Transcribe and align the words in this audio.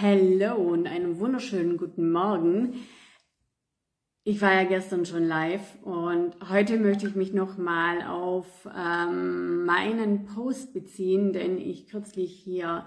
Hallo 0.00 0.54
und 0.54 0.86
einen 0.86 1.18
wunderschönen 1.18 1.76
guten 1.76 2.12
Morgen. 2.12 2.86
Ich 4.22 4.40
war 4.40 4.54
ja 4.54 4.62
gestern 4.62 5.04
schon 5.04 5.24
live 5.24 5.76
und 5.82 6.36
heute 6.48 6.78
möchte 6.78 7.08
ich 7.08 7.16
mich 7.16 7.32
nochmal 7.32 8.02
auf 8.02 8.46
ähm, 8.76 9.64
meinen 9.64 10.24
Post 10.26 10.72
beziehen, 10.72 11.32
den 11.32 11.58
ich 11.58 11.88
kürzlich 11.88 12.32
hier 12.32 12.86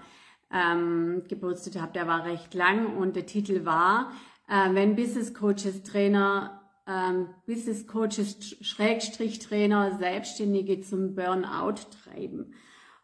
ähm, 0.50 1.24
gepostet 1.28 1.78
habe. 1.78 1.92
Der 1.92 2.06
war 2.06 2.24
recht 2.24 2.54
lang 2.54 2.96
und 2.96 3.14
der 3.14 3.26
Titel 3.26 3.66
war, 3.66 4.12
äh, 4.48 4.72
wenn 4.72 4.96
Business 4.96 5.34
Coaches 5.34 5.82
Trainer, 5.82 6.62
ähm, 6.86 7.28
Business 7.46 7.86
Coaches 7.86 8.56
Schrägstrich 8.62 9.38
Trainer 9.38 9.98
Selbstständige 9.98 10.80
zum 10.80 11.14
Burnout 11.14 11.74
treiben. 12.04 12.54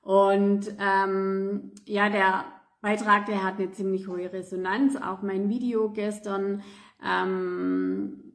Und 0.01 0.75
ähm, 0.79 1.73
ja, 1.85 2.09
der 2.09 2.47
Beitrag, 2.81 3.27
der 3.27 3.43
hat 3.43 3.59
eine 3.59 3.73
ziemlich 3.73 4.07
hohe 4.07 4.33
Resonanz, 4.33 4.97
auch 4.97 5.23
mein 5.23 5.49
Video 5.49 5.91
gestern. 5.91 6.63
Ähm, 7.05 8.35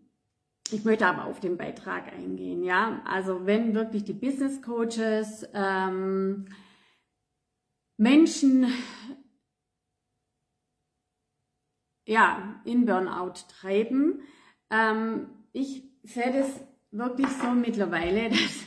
ich 0.71 0.83
möchte 0.83 1.07
aber 1.07 1.25
auf 1.25 1.39
den 1.39 1.57
Beitrag 1.57 2.11
eingehen, 2.11 2.63
ja. 2.63 3.01
Also 3.05 3.45
wenn 3.45 3.73
wirklich 3.73 4.03
die 4.03 4.13
Business 4.13 4.61
Coaches 4.61 5.47
ähm, 5.53 6.45
Menschen 7.97 8.67
ja, 12.05 12.61
in 12.65 12.85
Burnout 12.85 13.33
treiben, 13.47 14.21
ähm, 14.69 15.29
ich 15.53 15.83
sehe 16.03 16.33
das 16.33 16.49
wirklich 16.91 17.27
so 17.27 17.51
mittlerweile, 17.51 18.29
dass 18.29 18.65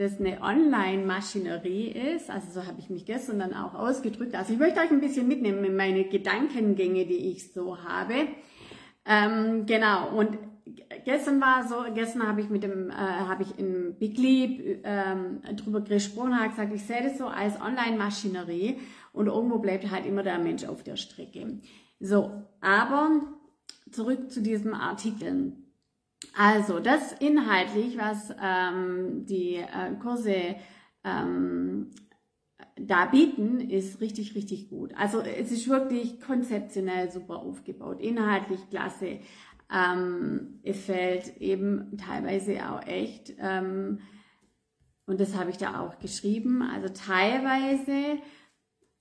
das 0.00 0.18
eine 0.18 0.40
Online-Maschinerie 0.40 1.88
ist. 1.88 2.30
Also 2.30 2.60
so 2.60 2.66
habe 2.66 2.80
ich 2.80 2.88
mich 2.88 3.04
gestern 3.04 3.38
dann 3.38 3.52
auch 3.52 3.74
ausgedrückt. 3.74 4.34
Also 4.34 4.54
ich 4.54 4.58
möchte 4.58 4.80
euch 4.80 4.90
ein 4.90 5.00
bisschen 5.00 5.28
mitnehmen 5.28 5.62
in 5.62 5.76
meine 5.76 6.04
Gedankengänge, 6.04 7.04
die 7.04 7.30
ich 7.30 7.52
so 7.52 7.76
habe. 7.76 8.14
Ähm, 9.04 9.66
genau. 9.66 10.16
Und 10.16 10.38
gestern 11.04 11.38
war 11.42 11.68
so, 11.68 11.84
gestern 11.94 12.26
habe 12.26 12.40
ich 12.40 12.48
mit 12.48 12.62
dem, 12.62 12.88
äh, 12.88 12.94
habe 12.94 13.42
ich 13.42 13.58
in 13.58 13.94
Big 13.98 14.16
Leap 14.16 14.80
ähm, 14.84 15.42
drüber 15.56 15.82
gesprochen, 15.82 16.38
habe 16.38 16.48
gesagt, 16.48 16.72
ich 16.74 16.84
sehe 16.84 17.02
das 17.02 17.18
so 17.18 17.26
als 17.26 17.60
Online-Maschinerie 17.60 18.78
und 19.12 19.26
irgendwo 19.26 19.58
bleibt 19.58 19.90
halt 19.90 20.06
immer 20.06 20.22
der 20.22 20.38
Mensch 20.38 20.64
auf 20.64 20.82
der 20.82 20.96
Strecke. 20.96 21.60
So, 21.98 22.32
aber 22.62 23.20
zurück 23.90 24.30
zu 24.30 24.40
diesem 24.40 24.72
Artikel. 24.72 25.52
Also 26.36 26.80
das 26.80 27.12
inhaltlich, 27.14 27.96
was 27.98 28.32
ähm, 28.40 29.26
die 29.26 29.56
äh, 29.56 29.94
Kurse 30.00 30.56
ähm, 31.04 31.90
da 32.76 33.06
bieten, 33.06 33.60
ist 33.60 34.00
richtig, 34.00 34.34
richtig 34.34 34.68
gut. 34.68 34.94
Also 34.96 35.20
es 35.20 35.50
ist 35.50 35.68
wirklich 35.68 36.20
konzeptionell 36.20 37.10
super 37.10 37.38
aufgebaut, 37.38 38.00
inhaltlich 38.00 38.60
klasse. 38.70 39.20
Ähm, 39.72 40.60
es 40.62 40.84
fällt 40.84 41.36
eben 41.38 41.96
teilweise 41.96 42.70
auch 42.70 42.86
echt, 42.86 43.34
ähm, 43.38 44.00
und 45.06 45.20
das 45.20 45.36
habe 45.36 45.50
ich 45.50 45.58
da 45.58 45.80
auch 45.80 45.98
geschrieben, 45.98 46.62
also 46.62 46.88
teilweise 46.88 48.20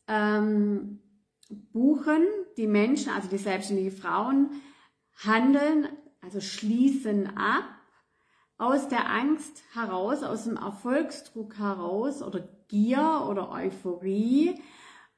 ähm, 0.07 0.99
buchen 1.71 2.23
die 2.57 2.67
Menschen, 2.67 3.11
also 3.11 3.29
die 3.29 3.37
selbstständigen 3.37 3.91
Frauen, 3.91 4.49
handeln 5.23 5.87
also 6.21 6.41
schließen 6.41 7.37
ab 7.37 7.65
aus 8.57 8.89
der 8.89 9.09
Angst 9.09 9.63
heraus, 9.73 10.21
aus 10.21 10.43
dem 10.43 10.57
Erfolgsdruck 10.57 11.57
heraus 11.57 12.21
oder 12.21 12.47
Gier 12.67 13.25
oder 13.29 13.51
Euphorie. 13.51 14.61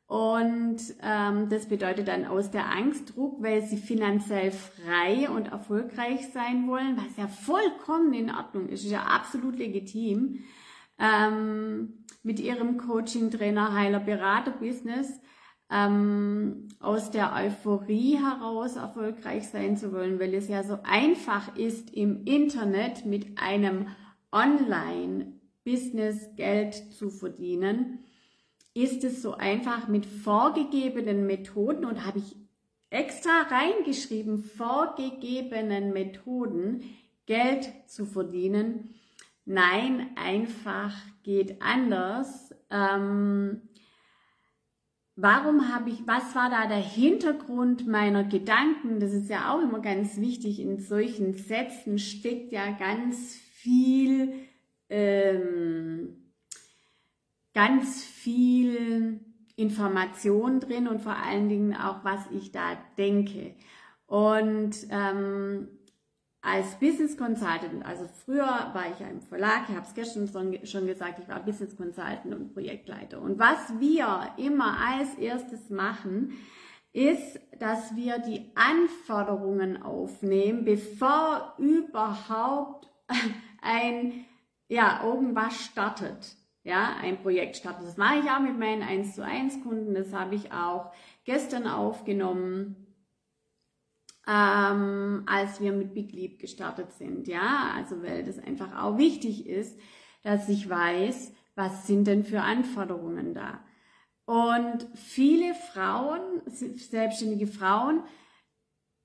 Und 0.06 0.82
ähm, 1.02 1.50
das 1.50 1.68
bedeutet 1.68 2.10
dann 2.10 2.26
aus 2.26 2.52
der 2.52 2.70
Angstdruck, 2.70 3.42
weil 3.42 3.64
sie 3.64 3.78
finanziell 3.78 4.52
frei 4.52 5.30
und 5.30 5.48
erfolgreich 5.48 6.28
sein 6.34 6.68
wollen, 6.68 6.98
was 6.98 7.16
ja 7.18 7.28
vollkommen 7.28 8.14
in 8.14 8.30
Ordnung 8.30 8.67
ist, 8.67 8.84
ist 8.84 8.92
ja 8.92 9.04
absolut 9.04 9.58
legitim, 9.58 10.40
ähm, 11.00 12.06
mit 12.23 12.40
ihrem 12.40 12.78
Coaching, 12.78 13.32
Trainer, 13.32 13.73
Heiler, 13.73 14.02
Berater, 14.02 14.52
Business 14.52 15.20
ähm, 15.71 16.67
aus 16.80 17.11
der 17.11 17.33
Euphorie 17.33 18.17
heraus 18.17 18.76
erfolgreich 18.76 19.48
sein 19.48 19.77
zu 19.77 19.93
wollen, 19.93 20.20
weil 20.20 20.33
es 20.33 20.49
ja 20.49 20.64
so 20.64 20.80
einfach 20.83 21.55
ist, 21.55 21.93
im 21.93 22.26
Internet 22.26 23.05
mit 23.05 23.39
einem 23.39 23.87
Online-Business 24.31 26.36
Geld 26.36 26.76
zu 26.93 27.10
verdienen, 27.10 27.99
ist 28.73 29.04
es 29.04 29.21
so 29.21 29.36
einfach 29.36 29.87
mit 29.87 30.05
vorgegebenen 30.05 31.26
Methoden 31.26 31.86
und 31.86 32.05
habe 32.05 32.20
ich 32.20 32.36
extra 32.89 33.43
reingeschrieben, 33.49 34.43
vorgegebenen 34.43 35.93
Methoden 35.93 36.83
Geld 37.26 37.71
zu 37.87 38.05
verdienen. 38.05 38.93
Nein, 39.45 40.10
einfach 40.15 40.93
geht 41.23 41.61
anders. 41.61 42.54
Ähm, 42.70 43.61
warum 45.21 45.73
habe 45.73 45.89
ich, 45.89 46.08
was 46.08 46.36
war 46.36 46.49
da 46.49 46.67
der 46.67 46.77
Hintergrund 46.77 47.87
meiner 47.87 48.23
Gedanken? 48.23 48.99
Das 48.99 49.14
ist 49.14 49.30
ja 49.30 49.54
auch 49.54 49.61
immer 49.61 49.80
ganz 49.80 50.17
wichtig. 50.17 50.59
In 50.59 50.80
solchen 50.80 51.33
Sätzen 51.33 51.99
steckt 51.99 52.52
ja 52.52 52.71
ganz 52.71 53.36
viel, 53.36 54.33
ähm, 54.89 56.33
ganz 57.54 58.04
viel 58.04 59.20
Information 59.55 60.60
drin 60.60 60.87
und 60.87 61.02
vor 61.02 61.15
allen 61.15 61.49
Dingen 61.49 61.76
auch, 61.76 62.04
was 62.04 62.21
ich 62.31 62.52
da 62.52 62.77
denke. 62.98 63.55
Und 64.08 64.76
ähm, 64.89 65.67
als 66.42 66.80
Business 66.80 67.18
Consultant, 67.18 67.86
also 67.86 68.08
früher 68.26 68.46
war 68.46 68.86
ich 68.92 69.00
ja 69.00 69.08
im 69.08 69.22
Verlag, 69.22 69.70
ich 69.70 69.76
habe 69.76 69.86
es 69.86 69.94
gestern 69.94 70.28
schon 70.66 70.88
gesagt, 70.88 71.20
ich 71.20 71.28
war 71.28 71.40
Business 71.40 71.78
Consultant 71.78 72.34
und 72.34 72.54
Projektleiter. 72.54 73.22
Und 73.22 73.38
was 73.38 73.80
wir 73.80 74.32
immer 74.38 74.76
als 74.80 75.14
erstes 75.16 75.70
machen, 75.70 76.34
ist, 76.94 77.40
dass 77.60 77.96
wir 77.96 78.18
die 78.20 78.52
Anforderungen 78.56 79.82
aufnehmen, 79.84 80.66
bevor 80.66 81.54
überhaupt 81.60 82.90
ein, 83.62 84.26
ja, 84.68 85.02
irgendwas 85.04 85.64
startet. 85.64 86.36
Ja, 86.64 86.96
ein 87.02 87.22
Projekt 87.22 87.58
startet. 87.58 87.88
Das 87.88 87.98
mache 87.98 88.20
ich 88.20 88.30
auch 88.30 88.40
mit 88.40 88.58
meinen 88.58 88.84
1 88.84 89.16
zu 89.16 89.23
1 89.23 89.64
Kunden. 89.64 89.96
Das 89.96 90.14
habe 90.14 90.36
ich 90.36 90.52
auch 90.52 90.92
gestern 91.23 91.68
aufgenommen 91.68 92.80
ähm, 94.27 95.23
als 95.26 95.59
wir 95.61 95.71
mit 95.71 95.93
Big 95.93 96.11
Leap 96.11 96.39
gestartet 96.39 96.93
sind. 96.93 97.27
Ja, 97.27 97.71
also 97.76 98.02
weil 98.04 98.23
das 98.23 98.39
einfach 98.39 98.82
auch 98.82 98.98
wichtig 98.98 99.48
ist, 99.48 99.80
dass 100.23 100.49
ich 100.49 100.70
weiß, 100.70 101.33
was 101.55 101.87
sind 101.87 102.05
denn 102.05 102.23
für 102.23 102.42
Anforderungen 102.42 103.33
da. 103.33 103.60
Und 104.26 104.87
viele 104.93 105.54
Frauen, 105.54 106.21
selbstständige 106.45 107.48
Frauen, 107.48 108.04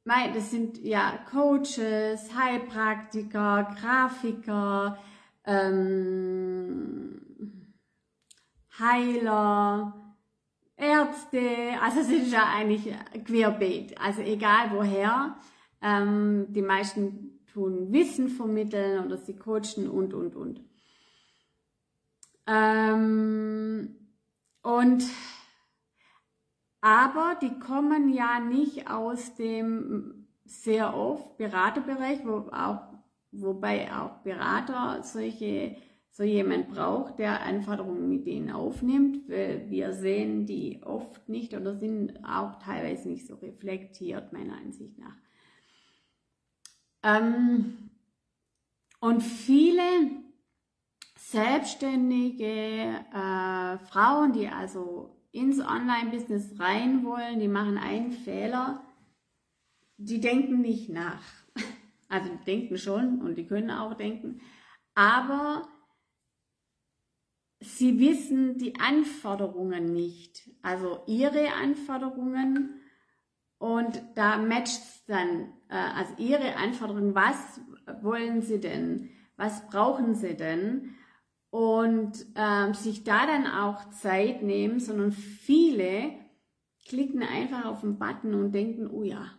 das 0.05 0.51
sind 0.51 0.79
ja 0.79 1.19
Coaches, 1.31 2.33
Heilpraktiker, 2.37 3.75
Grafiker, 3.81 4.99
ähm, 5.45 7.21
Heiler, 8.79 10.06
Ärzte, 10.77 11.41
also 11.83 12.01
es 12.01 12.09
ist 12.09 12.33
ja 12.33 12.45
eigentlich 12.55 12.95
querbeet, 13.25 14.01
also 14.01 14.23
egal 14.23 14.71
woher. 14.73 15.37
Ähm, 15.83 16.47
die 16.49 16.63
meisten 16.63 17.41
tun 17.53 17.93
Wissen 17.93 18.29
vermitteln 18.29 19.05
oder 19.05 19.17
sie 19.17 19.37
coachen 19.37 19.89
und, 19.89 20.15
und, 20.15 20.37
und. 20.37 20.61
Ähm, 22.47 23.97
und 24.63 25.05
aber 26.81 27.37
die 27.41 27.59
kommen 27.59 28.13
ja 28.13 28.39
nicht 28.39 28.89
aus 28.89 29.35
dem 29.35 30.29
sehr 30.45 30.97
oft 30.97 31.37
Beraterbereich, 31.37 32.21
wo 32.25 32.49
auch, 32.53 32.81
wobei 33.33 33.93
auch 33.93 34.19
Berater 34.23 35.03
solche 35.03 35.77
so 36.17 36.23
jemand 36.23 36.71
braucht, 36.71 37.19
der 37.19 37.43
Anforderungen 37.43 38.09
mit 38.09 38.27
denen 38.27 38.51
aufnimmt. 38.51 39.29
Wir 39.29 39.93
sehen 39.93 40.47
die 40.47 40.81
oft 40.83 41.29
nicht 41.29 41.53
oder 41.53 41.75
sind 41.75 42.25
auch 42.25 42.59
teilweise 42.59 43.11
nicht 43.11 43.27
so 43.27 43.35
reflektiert, 43.35 44.33
meiner 44.33 44.57
Ansicht 44.57 44.97
nach. 44.97 45.17
Ähm, 47.03 47.91
und 48.99 49.21
viele 49.21 49.83
selbstständige 51.19 53.05
äh, 53.13 53.79
Frauen, 53.91 54.33
die 54.33 54.49
also 54.49 55.21
ins 55.33 55.61
Online-Business 55.61 56.59
rein 56.59 57.05
wollen, 57.05 57.41
die 57.41 57.49
machen 57.49 57.77
einen 57.77 58.11
Fehler, 58.11 58.83
die 59.99 60.21
denken 60.21 60.63
nicht 60.63 60.89
nach. 60.89 61.23
Also 62.09 62.31
denken 62.47 62.79
schon 62.79 63.21
und 63.21 63.35
die 63.35 63.49
können 63.49 63.69
auch 63.73 63.95
denken, 63.95 64.41
aber 64.95 65.67
sie 67.61 67.99
wissen 67.99 68.59
die 68.59 68.77
Anforderungen 68.79 69.93
nicht, 69.93 70.51
also 70.63 71.03
ihre 71.07 71.53
Anforderungen 71.55 72.81
Und 73.59 74.03
da 74.15 74.37
matcht 74.39 74.83
es 74.83 75.05
dann, 75.07 75.53
äh, 75.69 75.77
also 75.77 76.13
Ihre 76.19 76.57
Anforderungen, 76.57 77.15
was 77.15 77.61
wollen 78.03 78.43
Sie 78.43 78.61
denn, 78.61 79.11
was 79.37 79.67
brauchen 79.69 80.15
Sie 80.15 80.35
denn? 80.35 80.95
Und 81.51 82.27
ähm, 82.35 82.75
sich 82.75 83.05
da 83.05 83.27
dann 83.27 83.47
auch 83.47 83.89
Zeit 83.91 84.43
nehmen, 84.43 84.79
sondern 84.79 85.13
viele 85.13 86.13
klicken 86.87 87.23
einfach 87.23 87.65
auf 87.65 87.81
den 87.81 87.99
Button 87.99 88.35
und 88.35 88.53
denken, 88.53 88.89
oh 88.89 89.03
ja, 89.03 89.31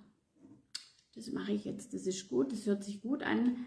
das 1.13 1.31
mache 1.31 1.51
ich 1.51 1.65
jetzt, 1.65 1.93
das 1.93 2.07
ist 2.07 2.27
gut, 2.27 2.51
das 2.51 2.65
hört 2.65 2.83
sich 2.83 3.01
gut 3.01 3.21
an. 3.23 3.65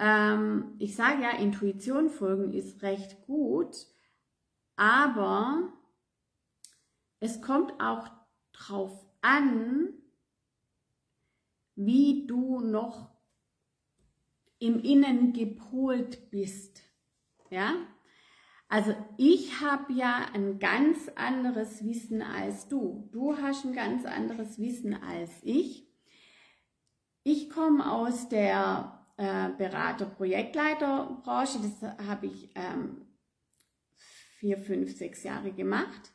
Ähm, 0.00 0.76
ich 0.78 0.96
sage 0.96 1.22
ja, 1.22 1.36
Intuition 1.36 2.08
folgen 2.08 2.54
ist 2.54 2.80
recht 2.80 3.20
gut, 3.26 3.86
aber 4.74 5.74
es 7.20 7.42
kommt 7.42 7.78
auch 7.82 8.08
drauf 8.52 9.06
an, 9.20 9.90
wie 11.74 12.26
du 12.26 12.60
noch 12.60 13.10
im 14.58 14.80
Innen 14.80 15.34
gepolt 15.34 16.30
bist. 16.30 16.82
Ja? 17.50 17.74
Also 18.68 18.94
ich 19.18 19.60
habe 19.60 19.92
ja 19.92 20.28
ein 20.32 20.58
ganz 20.58 21.10
anderes 21.14 21.84
Wissen 21.84 22.22
als 22.22 22.68
du. 22.68 23.06
Du 23.12 23.36
hast 23.36 23.66
ein 23.66 23.74
ganz 23.74 24.06
anderes 24.06 24.58
Wissen 24.58 24.94
als 24.94 25.30
ich. 25.42 25.86
Ich 27.22 27.50
komme 27.50 27.92
aus 27.92 28.30
der 28.30 28.99
äh, 29.20 29.50
Berater-Projektleiterbranche. 29.58 31.58
Das 31.60 31.82
habe 32.08 32.26
ich 32.26 32.50
ähm, 32.54 33.02
vier, 34.38 34.56
fünf, 34.56 34.96
sechs 34.96 35.22
Jahre 35.22 35.52
gemacht. 35.52 36.14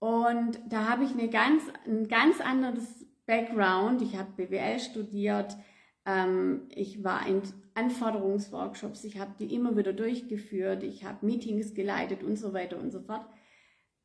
Und 0.00 0.58
da 0.68 0.88
habe 0.88 1.04
ich 1.04 1.12
eine 1.12 1.28
ganz, 1.28 1.62
ein 1.86 2.08
ganz 2.08 2.40
anderes 2.40 3.06
Background. 3.26 4.02
Ich 4.02 4.16
habe 4.16 4.32
BWL 4.32 4.80
studiert. 4.80 5.56
Ähm, 6.04 6.62
ich 6.70 7.04
war 7.04 7.24
in 7.28 7.42
Anforderungsworkshops. 7.74 9.04
Ich 9.04 9.20
habe 9.20 9.36
die 9.38 9.54
immer 9.54 9.76
wieder 9.76 9.92
durchgeführt. 9.92 10.82
Ich 10.82 11.04
habe 11.04 11.24
Meetings 11.24 11.74
geleitet 11.74 12.24
und 12.24 12.34
so 12.36 12.52
weiter 12.52 12.78
und 12.78 12.90
so 12.90 13.00
fort. 13.00 13.24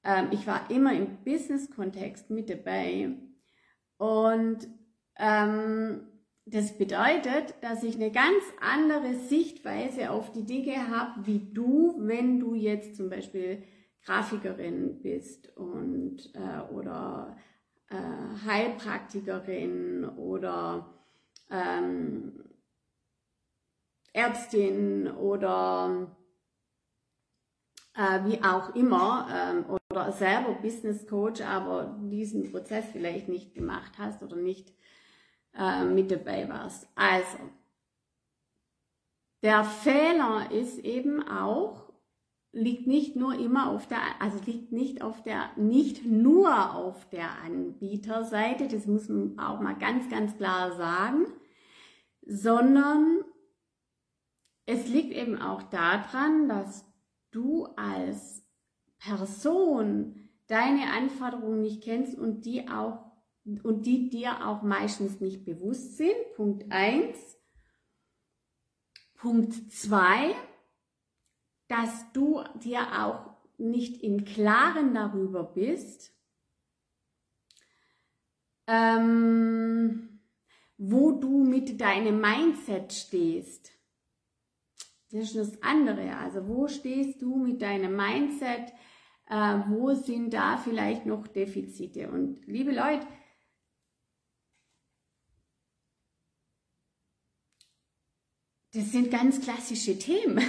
Ähm, 0.04 0.28
ich 0.30 0.46
war 0.46 0.70
immer 0.70 0.94
im 0.94 1.24
Business-Kontext 1.24 2.30
mit 2.30 2.52
dabei. 2.52 3.16
Und 3.98 4.68
ähm, 5.18 6.13
das 6.46 6.78
bedeutet, 6.78 7.56
dass 7.62 7.84
ich 7.84 7.96
eine 7.96 8.12
ganz 8.12 8.44
andere 8.60 9.16
Sichtweise 9.16 10.12
auf 10.12 10.32
die 10.32 10.46
Dinge 10.46 10.90
habe, 10.90 11.26
wie 11.26 11.54
du, 11.54 11.96
wenn 12.00 12.40
du 12.40 12.54
jetzt 12.54 12.96
zum 12.96 13.10
Beispiel 13.10 13.64
Grafikerin 14.06 15.02
bist 15.02 15.56
und 15.56 16.34
äh, 16.34 16.74
oder 16.74 17.38
äh, 17.90 18.46
Heilpraktikerin 18.46 20.04
oder 20.18 20.94
ähm, 21.50 22.44
Ärztin 24.12 25.10
oder 25.10 26.14
äh, 27.96 28.26
wie 28.26 28.44
auch 28.44 28.76
immer 28.76 29.28
ähm, 29.32 29.66
oder 29.90 30.12
selber 30.12 30.56
Business 30.62 31.08
Coach, 31.08 31.42
aber 31.42 31.98
diesen 32.02 32.52
Prozess 32.52 32.86
vielleicht 32.92 33.30
nicht 33.30 33.56
gemacht 33.56 33.94
hast 33.98 34.22
oder 34.22 34.36
nicht 34.36 34.74
äh, 35.58 35.84
mit 35.86 36.12
dabei 36.12 36.48
warst. 36.50 36.88
Also, 36.96 37.38
der 39.44 39.64
Fehler 39.64 40.52
ist 40.52 40.80
eben 40.80 41.28
auch, 41.28 41.92
liegt 42.54 42.88
nicht 42.88 43.16
nur 43.16 43.34
immer 43.34 43.70
auf 43.70 43.88
der, 43.88 44.00
also 44.20 44.40
liegt 44.46 44.72
nicht 44.72 45.02
auf 45.02 45.22
der, 45.24 45.50
nicht 45.58 46.06
nur 46.06 46.76
auf 46.76 47.10
der 47.10 47.40
Anbieterseite, 47.44 48.68
das 48.68 48.86
muss 48.86 49.10
man 49.10 49.38
auch 49.40 49.60
mal 49.60 49.78
ganz, 49.78 50.10
ganz 50.10 50.38
klar 50.38 50.76
sagen, 50.76 51.26
sondern 52.26 53.24
es 54.66 54.88
liegt 54.88 55.12
eben 55.12 55.42
auch 55.42 55.64
daran, 55.64 56.48
dass 56.48 56.86
du 57.32 57.66
als 57.76 58.46
Person 59.00 60.30
deine 60.48 60.94
Anforderungen 60.94 61.62
nicht 61.62 61.84
kennst 61.84 62.18
und 62.18 62.46
die 62.46 62.70
auch 62.70 63.13
und 63.46 63.86
die 63.86 64.10
dir 64.10 64.48
auch 64.48 64.62
meistens 64.62 65.20
nicht 65.20 65.46
bewusst 65.46 65.98
sind. 65.98 66.16
Punkt 66.36 66.72
1. 66.72 67.18
Punkt 69.16 69.72
2, 69.72 70.36
dass 71.68 72.12
du 72.14 72.44
dir 72.64 73.04
auch 73.04 73.34
nicht 73.58 74.04
im 74.04 74.26
Klaren 74.26 74.94
darüber 74.94 75.44
bist, 75.44 76.14
ähm, 78.68 80.20
wo 80.78 81.12
du 81.14 81.44
mit 81.44 81.80
deinem 81.80 82.20
Mindset 82.20 82.92
stehst. 82.94 83.72
Das 85.12 85.24
ist 85.24 85.36
das 85.36 85.62
andere. 85.62 86.18
Also 86.18 86.48
wo 86.48 86.68
stehst 86.68 87.22
du 87.22 87.36
mit 87.36 87.62
deinem 87.62 87.96
Mindset? 87.96 88.74
Äh, 89.30 89.60
wo 89.68 89.94
sind 89.94 90.34
da 90.34 90.58
vielleicht 90.58 91.06
noch 91.06 91.28
Defizite? 91.28 92.10
Und 92.10 92.46
liebe 92.48 92.72
Leute, 92.72 93.06
das 98.74 98.92
sind 98.92 99.12
ganz 99.12 99.42
klassische 99.42 99.98
Themen. 99.98 100.44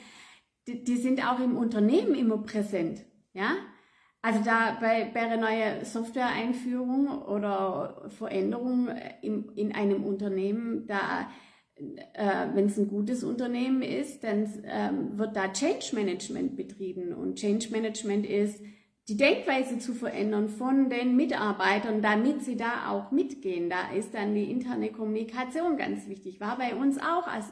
die, 0.66 0.82
die, 0.84 0.96
sind 0.96 1.26
auch 1.26 1.40
im 1.40 1.56
Unternehmen 1.56 2.14
immer 2.14 2.38
präsent. 2.38 3.04
Ja? 3.32 3.56
Also 4.22 4.40
da 4.44 4.76
bei, 4.80 5.10
bei 5.12 5.20
einer 5.20 5.36
neuen 5.38 5.84
Software-Einführung 5.84 7.22
oder 7.22 8.10
Veränderung 8.10 8.88
im, 9.22 9.50
in 9.54 9.72
einem 9.74 10.04
Unternehmen, 10.04 10.86
da 10.86 11.30
äh, 12.12 12.46
wenn 12.54 12.66
es 12.66 12.76
ein 12.76 12.88
gutes 12.88 13.24
Unternehmen 13.24 13.82
ist, 13.82 14.22
dann 14.22 14.46
ähm, 14.64 15.16
wird 15.16 15.34
da 15.36 15.50
Change 15.50 15.94
Management 15.94 16.56
betrieben. 16.56 17.14
Und 17.14 17.38
Change 17.38 17.70
Management 17.70 18.26
ist, 18.26 18.62
die 19.10 19.16
Denkweise 19.16 19.80
zu 19.80 19.92
verändern 19.92 20.48
von 20.48 20.88
den 20.88 21.16
Mitarbeitern, 21.16 22.00
damit 22.00 22.44
sie 22.44 22.56
da 22.56 22.90
auch 22.90 23.10
mitgehen. 23.10 23.68
Da 23.68 23.90
ist 23.90 24.14
dann 24.14 24.36
die 24.36 24.48
interne 24.48 24.92
Kommunikation 24.92 25.76
ganz 25.76 26.08
wichtig. 26.08 26.40
War 26.40 26.56
bei 26.56 26.76
uns 26.76 26.96
auch, 26.98 27.26
als 27.26 27.46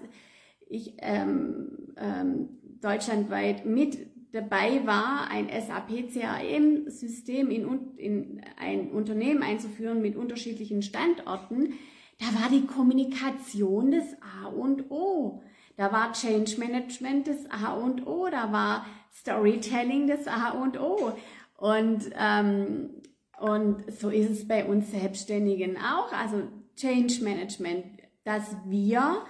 ich 0.68 0.94
ähm, 0.98 1.94
ähm, 1.96 2.50
deutschlandweit 2.80 3.66
mit 3.66 4.06
dabei 4.30 4.86
war, 4.86 5.32
ein 5.32 5.48
SAP-CRM-System 5.48 7.50
in, 7.50 7.96
in 7.96 8.40
ein 8.56 8.92
Unternehmen 8.92 9.42
einzuführen 9.42 10.00
mit 10.00 10.14
unterschiedlichen 10.14 10.82
Standorten, 10.82 11.74
da 12.20 12.26
war 12.40 12.50
die 12.50 12.66
Kommunikation 12.66 13.90
das 13.90 14.16
A 14.22 14.46
und 14.46 14.92
O. 14.92 15.42
Da 15.76 15.90
war 15.90 16.12
Change 16.12 16.56
Management 16.58 17.26
das 17.26 17.50
A 17.50 17.74
und 17.74 18.06
O, 18.06 18.28
da 18.30 18.52
war 18.52 18.86
Storytelling 19.12 20.06
das 20.06 20.28
A 20.28 20.50
und 20.50 20.80
O. 20.80 21.14
Und, 21.58 22.10
ähm, 22.16 23.02
und 23.40 23.92
so 23.92 24.10
ist 24.10 24.30
es 24.30 24.48
bei 24.48 24.64
uns 24.64 24.92
Selbstständigen 24.92 25.76
auch. 25.76 26.12
Also 26.12 26.48
Change 26.76 27.22
Management, 27.22 27.84
dass 28.24 28.56
wir, 28.64 29.24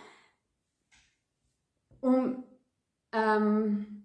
um, 2.01 2.45
ähm, 3.13 4.05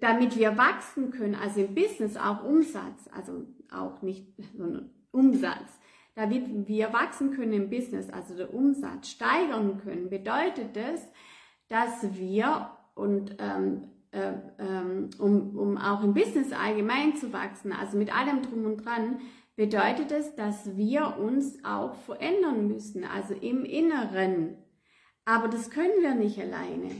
damit 0.00 0.36
wir 0.36 0.56
wachsen 0.56 1.10
können, 1.10 1.34
also 1.34 1.60
im 1.60 1.74
Business 1.74 2.16
auch 2.16 2.44
Umsatz, 2.44 3.08
also 3.12 3.44
auch 3.72 4.02
nicht, 4.02 4.26
sondern 4.56 4.90
Umsatz, 5.10 5.80
damit 6.14 6.68
wir 6.68 6.92
wachsen 6.92 7.32
können 7.32 7.52
im 7.52 7.70
Business, 7.70 8.08
also 8.08 8.36
der 8.36 8.54
Umsatz 8.54 9.08
steigern 9.08 9.80
können, 9.82 10.10
bedeutet 10.10 10.76
es, 10.76 11.02
dass 11.68 12.14
wir 12.16 12.70
und 12.94 13.36
ähm, 13.40 13.97
äh, 14.10 14.32
ähm, 14.58 15.10
um, 15.18 15.56
um 15.56 15.76
auch 15.76 16.02
im 16.02 16.14
Business 16.14 16.52
allgemein 16.52 17.16
zu 17.16 17.32
wachsen, 17.32 17.72
also 17.72 17.98
mit 17.98 18.14
allem 18.14 18.42
drum 18.42 18.64
und 18.64 18.84
dran, 18.84 19.20
bedeutet 19.56 20.12
es, 20.12 20.34
dass 20.36 20.76
wir 20.76 21.18
uns 21.18 21.64
auch 21.64 21.94
verändern 21.94 22.68
müssen, 22.68 23.04
also 23.04 23.34
im 23.34 23.64
Inneren. 23.64 24.56
Aber 25.24 25.48
das 25.48 25.70
können 25.70 26.00
wir 26.00 26.14
nicht 26.14 26.38
alleine. 26.38 26.90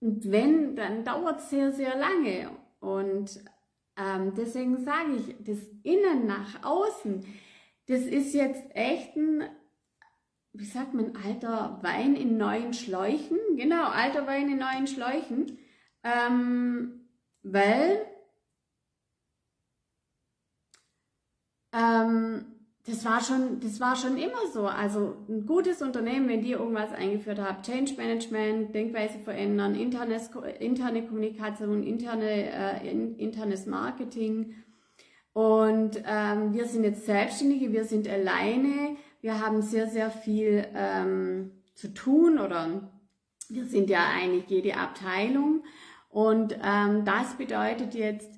Und 0.00 0.30
wenn, 0.32 0.74
dann 0.74 1.04
dauert 1.04 1.38
es 1.38 1.50
sehr, 1.50 1.70
sehr 1.72 1.96
lange. 1.96 2.50
Und 2.80 3.44
ähm, 3.96 4.32
deswegen 4.36 4.84
sage 4.84 5.16
ich, 5.16 5.36
das 5.44 5.58
Innen 5.84 6.26
nach 6.26 6.64
außen, 6.64 7.24
das 7.86 8.00
ist 8.00 8.34
jetzt 8.34 8.64
echt 8.74 9.14
ein 9.16 9.44
wie 10.52 10.64
sagt 10.64 10.94
man, 10.94 11.16
alter 11.16 11.78
Wein 11.82 12.14
in 12.14 12.36
neuen 12.36 12.74
Schläuchen. 12.74 13.38
Genau, 13.56 13.84
alter 13.86 14.26
Wein 14.26 14.50
in 14.50 14.58
neuen 14.58 14.86
Schläuchen. 14.86 15.58
Ähm, 16.02 17.08
weil 17.42 18.04
ähm, 21.72 22.44
das 22.84 23.04
war 23.04 23.22
schon, 23.22 23.60
das 23.60 23.80
war 23.80 23.96
schon 23.96 24.16
immer 24.18 24.46
so. 24.52 24.66
Also 24.66 25.16
ein 25.28 25.46
gutes 25.46 25.80
Unternehmen, 25.82 26.28
wenn 26.28 26.42
die 26.42 26.52
irgendwas 26.52 26.92
eingeführt 26.92 27.38
haben, 27.38 27.62
Change 27.62 27.94
Management, 27.96 28.74
Denkweise 28.74 29.20
verändern, 29.20 29.74
internes, 29.74 30.30
interne 30.58 31.06
Kommunikation, 31.06 31.82
interne, 31.82 32.82
äh, 32.82 32.90
internes 32.90 33.66
Marketing, 33.66 34.54
Und 35.32 36.02
ähm, 36.06 36.52
wir 36.52 36.66
sind 36.66 36.84
jetzt 36.84 37.06
Selbstständige, 37.06 37.72
wir 37.72 37.84
sind 37.84 38.06
alleine, 38.08 38.96
wir 39.22 39.40
haben 39.40 39.62
sehr, 39.62 39.86
sehr 39.86 40.10
viel 40.10 40.66
ähm, 40.74 41.52
zu 41.74 41.94
tun 41.94 42.38
oder 42.38 42.92
wir 43.48 43.64
sind 43.64 43.88
ja 43.88 44.04
eigentlich 44.06 44.48
jede 44.48 44.76
Abteilung. 44.76 45.64
Und 46.08 46.58
ähm, 46.62 47.04
das 47.04 47.34
bedeutet 47.38 47.94
jetzt 47.94 48.30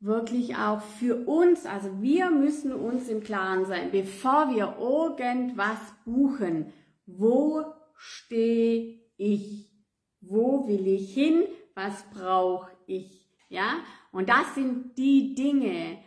wirklich 0.00 0.56
auch 0.56 0.80
für 0.80 1.28
uns, 1.28 1.66
also 1.66 2.00
wir 2.00 2.30
müssen 2.30 2.72
uns 2.72 3.08
im 3.08 3.22
Klaren 3.22 3.66
sein, 3.66 3.90
bevor 3.92 4.48
wir 4.48 4.78
irgendwas 4.80 5.78
buchen, 6.06 6.72
wo 7.06 7.64
stehe 7.96 8.98
ich? 9.18 9.70
Wo 10.22 10.66
will 10.66 10.86
ich 10.86 11.12
hin? 11.12 11.44
Was 11.74 12.04
brauche 12.14 12.70
ich? 12.86 13.28
Ja, 13.50 13.74
und 14.10 14.28
das 14.28 14.54
sind 14.54 14.96
die 14.96 15.34
Dinge, 15.34 15.98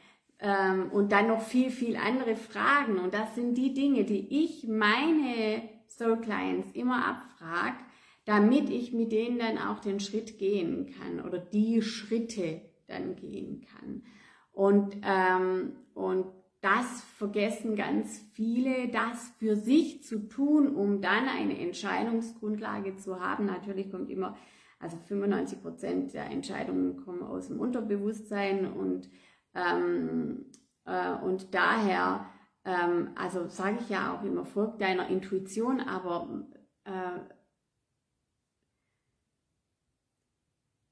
ähm, 0.44 0.92
und 0.92 1.12
dann 1.14 1.28
noch 1.28 1.42
viel, 1.42 1.72
viel 1.72 1.96
andere 1.96 2.36
Fragen. 2.36 3.00
Und 3.00 3.14
das 3.14 3.34
sind 3.34 3.58
die 3.58 3.74
Dinge, 3.74 4.04
die 4.04 4.44
ich 4.44 4.68
meine 4.68 5.64
Soul 5.88 6.20
Clients 6.20 6.72
immer 6.74 7.08
abfrage, 7.08 7.78
damit 8.26 8.70
ich 8.70 8.94
mit 8.94 9.12
denen 9.12 9.40
dann 9.40 9.58
auch 9.58 9.80
den 9.80 10.02
Schritt 10.02 10.38
gehen 10.38 10.94
kann 11.00 11.26
oder 11.26 11.40
die 11.40 11.82
Schritte 11.82 12.62
dann 12.88 13.16
gehen 13.16 13.62
kann. 13.62 14.04
Und, 14.52 14.98
ähm, 15.04 15.78
und 15.94 16.26
das 16.60 17.02
vergessen 17.18 17.76
ganz 17.76 18.20
viele, 18.34 18.90
das 18.90 19.34
für 19.40 19.56
sich 19.56 20.04
zu 20.04 20.28
tun, 20.28 20.76
um 20.76 21.02
dann 21.02 21.28
eine 21.28 21.58
Entscheidungsgrundlage 21.60 22.98
zu 22.98 23.20
haben. 23.22 23.46
Natürlich 23.46 23.92
kommt 23.92 24.10
immer, 24.10 24.38
also 24.80 24.98
95 25.08 25.62
Prozent 25.62 26.14
der 26.14 26.30
Entscheidungen 26.30 26.98
kommen 26.98 27.24
aus 27.24 27.48
dem 27.48 27.60
Unterbewusstsein 27.60 28.72
und 28.72 29.10
ähm, 29.56 30.52
äh, 30.86 31.14
und 31.14 31.54
daher, 31.54 32.30
ähm, 32.66 33.12
also 33.16 33.48
sage 33.48 33.78
ich 33.82 33.90
ja 33.90 34.16
auch 34.16 34.24
immer, 34.24 34.46
folgt 34.46 34.82
deiner 34.82 35.10
Intuition, 35.10 35.80
aber 35.80 36.46
äh, 36.86 37.20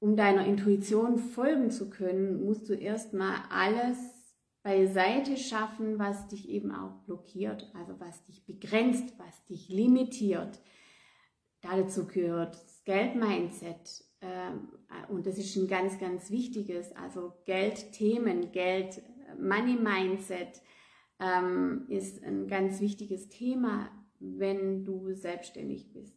um 0.00 0.16
deiner 0.16 0.46
Intuition 0.46 1.18
folgen 1.18 1.70
zu 1.70 1.88
können, 1.88 2.44
musst 2.44 2.68
du 2.68 2.74
erstmal 2.74 3.36
alles 3.50 3.98
beiseite 4.62 5.36
schaffen, 5.36 5.98
was 5.98 6.28
dich 6.28 6.48
eben 6.48 6.72
auch 6.72 7.04
blockiert, 7.04 7.70
also 7.74 7.98
was 7.98 8.24
dich 8.24 8.44
begrenzt, 8.46 9.18
was 9.18 9.44
dich 9.46 9.68
limitiert. 9.68 10.60
Dazu 11.60 12.06
gehört 12.06 12.54
das 12.54 12.82
Geldmindset, 12.84 14.04
und 15.08 15.26
das 15.26 15.38
ist 15.38 15.56
ein 15.56 15.68
ganz, 15.68 15.98
ganz 15.98 16.30
wichtiges, 16.30 16.94
also 16.94 17.32
Geldthemen, 17.44 18.52
Geld, 18.52 19.02
Money 19.38 19.74
Mindset 19.74 20.62
ähm, 21.18 21.86
ist 21.88 22.22
ein 22.22 22.48
ganz 22.48 22.80
wichtiges 22.80 23.28
Thema, 23.28 23.90
wenn 24.18 24.84
du 24.84 25.12
selbstständig 25.14 25.92
bist. 25.92 26.16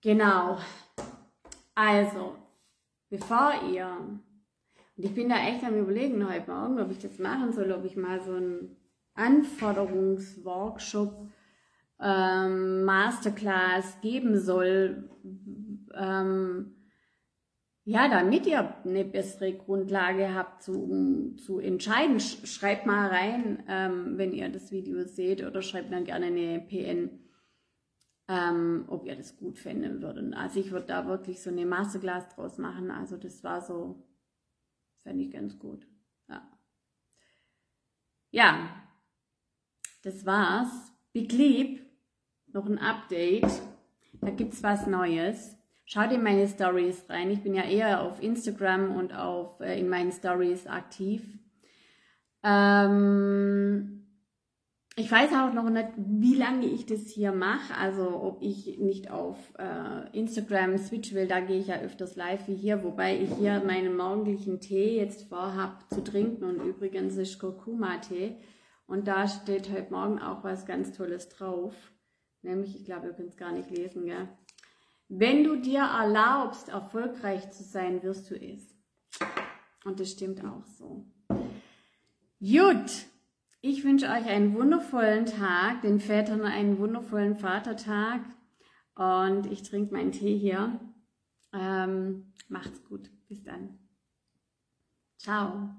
Genau. 0.00 0.58
Also, 1.74 2.36
bevor 3.08 3.52
ihr, 3.72 4.20
und 4.96 5.04
ich 5.04 5.14
bin 5.14 5.28
da 5.28 5.36
echt 5.36 5.64
am 5.64 5.78
überlegen 5.78 6.28
heute 6.28 6.50
Morgen, 6.50 6.80
ob 6.80 6.90
ich 6.90 6.98
das 6.98 7.18
machen 7.18 7.52
soll, 7.52 7.72
ob 7.72 7.84
ich 7.84 7.96
mal 7.96 8.20
so 8.20 8.34
einen 8.34 8.76
Anforderungsworkshop 9.14 11.28
ähm, 12.00 12.84
Masterclass 12.84 14.00
geben 14.00 14.38
soll, 14.38 15.08
ähm, 15.96 16.76
ja, 17.84 18.08
damit 18.08 18.46
ihr 18.46 18.76
eine 18.84 19.04
bessere 19.04 19.52
Grundlage 19.54 20.34
habt 20.34 20.62
zu, 20.62 21.34
zu 21.36 21.58
entscheiden, 21.58 22.20
schreibt 22.20 22.86
mal 22.86 23.08
rein, 23.08 23.64
ähm, 23.68 24.18
wenn 24.18 24.32
ihr 24.32 24.48
das 24.50 24.70
Video 24.70 25.02
seht 25.04 25.42
oder 25.42 25.62
schreibt 25.62 25.92
dann 25.92 26.04
gerne 26.04 26.26
eine 26.26 26.60
PN, 26.60 27.18
ähm, 28.28 28.84
ob 28.86 29.04
ihr 29.04 29.16
das 29.16 29.36
gut 29.36 29.58
finden 29.58 30.00
würdet. 30.00 30.32
Also 30.34 30.60
ich 30.60 30.70
würde 30.70 30.86
da 30.86 31.06
wirklich 31.08 31.42
so 31.42 31.50
eine 31.50 31.66
Masterclass 31.66 32.28
draus 32.28 32.56
machen. 32.56 32.92
Also 32.92 33.16
das 33.16 33.42
war 33.42 33.60
so, 33.60 34.06
fände 35.02 35.24
ich 35.24 35.32
ganz 35.32 35.58
gut. 35.58 35.84
Ja. 36.28 36.48
ja, 38.30 38.82
das 40.02 40.24
war's. 40.24 40.92
Big 41.12 41.32
Leap, 41.32 41.84
noch 42.46 42.66
ein 42.66 42.78
Update. 42.78 43.60
Da 44.20 44.30
gibt's 44.30 44.62
was 44.62 44.86
Neues. 44.86 45.58
Schaut 45.92 46.10
in 46.10 46.22
meine 46.22 46.48
Stories 46.48 47.04
rein. 47.10 47.30
Ich 47.30 47.42
bin 47.42 47.52
ja 47.52 47.64
eher 47.64 48.00
auf 48.00 48.22
Instagram 48.22 48.96
und 48.96 49.14
auf, 49.14 49.60
äh, 49.60 49.78
in 49.78 49.90
meinen 49.90 50.10
Stories 50.10 50.66
aktiv. 50.66 51.22
Ähm, 52.42 54.06
ich 54.96 55.12
weiß 55.12 55.32
auch 55.34 55.52
noch 55.52 55.68
nicht, 55.68 55.88
wie 55.98 56.34
lange 56.34 56.64
ich 56.64 56.86
das 56.86 57.10
hier 57.10 57.32
mache. 57.32 57.76
Also 57.76 58.08
ob 58.22 58.40
ich 58.40 58.78
nicht 58.78 59.10
auf 59.10 59.36
äh, 59.58 60.18
Instagram 60.18 60.78
switch 60.78 61.12
will, 61.12 61.28
da 61.28 61.40
gehe 61.40 61.60
ich 61.60 61.66
ja 61.66 61.78
öfters 61.80 62.16
live 62.16 62.48
wie 62.48 62.56
hier, 62.56 62.82
wobei 62.84 63.20
ich 63.20 63.34
hier 63.34 63.62
meinen 63.62 63.94
morgendlichen 63.94 64.60
Tee 64.60 64.96
jetzt 64.96 65.28
vorhab 65.28 65.84
zu 65.92 66.02
trinken 66.02 66.44
und 66.44 66.64
übrigens 66.64 67.18
ist 67.18 67.38
Kurkuma-Tee. 67.38 68.36
Und 68.86 69.08
da 69.08 69.28
steht 69.28 69.70
heute 69.70 69.92
Morgen 69.92 70.20
auch 70.20 70.42
was 70.42 70.64
ganz 70.64 70.96
Tolles 70.96 71.28
drauf. 71.28 71.74
Nämlich, 72.40 72.76
ich 72.76 72.86
glaube, 72.86 73.08
ihr 73.08 73.12
könnt 73.12 73.28
es 73.28 73.36
gar 73.36 73.52
nicht 73.52 73.68
lesen, 73.68 74.06
gell? 74.06 74.26
Wenn 75.14 75.44
du 75.44 75.56
dir 75.56 75.80
erlaubst, 75.80 76.70
erfolgreich 76.70 77.50
zu 77.50 77.62
sein, 77.62 78.02
wirst 78.02 78.30
du 78.30 78.34
es. 78.34 78.74
Und 79.84 80.00
das 80.00 80.12
stimmt 80.12 80.42
auch 80.42 80.64
so. 80.64 81.04
Gut, 82.40 83.06
ich 83.60 83.84
wünsche 83.84 84.06
euch 84.06 84.24
einen 84.24 84.54
wundervollen 84.54 85.26
Tag, 85.26 85.82
den 85.82 86.00
Vätern 86.00 86.40
einen 86.40 86.78
wundervollen 86.78 87.36
Vatertag 87.36 88.22
und 88.94 89.52
ich 89.52 89.62
trinke 89.62 89.92
meinen 89.92 90.12
Tee 90.12 90.38
hier. 90.38 90.80
Ähm, 91.52 92.32
macht's 92.48 92.82
gut, 92.82 93.10
bis 93.28 93.42
dann. 93.42 93.78
Ciao. 95.18 95.74